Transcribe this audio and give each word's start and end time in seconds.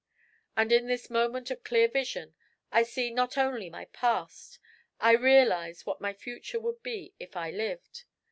And 0.57 0.71
in 0.71 0.87
this 0.87 1.11
moment 1.11 1.51
of 1.51 1.63
clear 1.63 1.87
vision 1.87 2.33
I 2.71 2.81
see 2.81 3.11
not 3.11 3.37
only 3.37 3.69
my 3.69 3.85
past, 3.85 4.57
I 4.99 5.11
realise 5.11 5.85
what 5.85 6.01
my 6.01 6.11
future 6.11 6.59
would 6.59 6.81
be 6.81 7.13
if 7.19 7.37
I 7.37 7.51
lived. 7.51 8.05